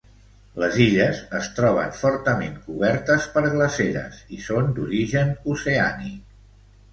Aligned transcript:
Les 0.61 0.77
illes 0.85 1.19
es 1.39 1.49
troben 1.59 1.93
fortament 1.97 2.55
cobertes 2.69 3.27
per 3.35 3.43
glaceres 3.57 4.23
i 4.39 4.41
són 4.47 4.73
d'origen 4.81 5.31
oceànic. 5.55 6.19